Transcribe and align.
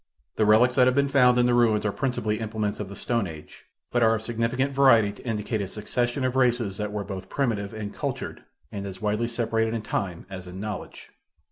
The 0.35 0.47
relics 0.47 0.73
that 0.73 0.87
have 0.87 0.95
been 0.95 1.07
found 1.09 1.37
in 1.37 1.45
the 1.45 1.53
ruins 1.53 1.85
are 1.85 1.91
principally 1.91 2.39
implements 2.39 2.79
of 2.79 2.89
the 2.89 2.95
stone 2.95 3.27
age, 3.27 3.65
but 3.91 4.01
are 4.01 4.15
of 4.15 4.23
sufficient 4.23 4.71
variety 4.73 5.11
to 5.11 5.27
indicate 5.27 5.61
a 5.61 5.67
succession 5.67 6.23
of 6.25 6.35
races 6.35 6.77
that 6.77 6.91
were 6.91 7.03
both 7.03 7.29
primitive 7.29 7.71
and 7.71 7.93
cultured 7.93 8.41
and 8.71 8.87
as 8.87 8.99
widely 8.99 9.27
separated 9.27 9.75
in 9.75 9.83
time 9.83 10.25
as 10.27 10.47
in 10.47 10.59
knowledge. 10.59 11.11